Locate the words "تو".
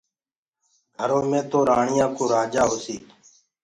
1.49-1.59